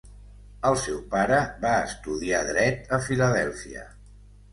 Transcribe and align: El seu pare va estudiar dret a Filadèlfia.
El 0.69 0.77
seu 0.83 0.95
pare 1.11 1.37
va 1.65 1.73
estudiar 1.89 2.39
dret 2.47 2.89
a 2.97 2.99
Filadèlfia. 3.09 3.85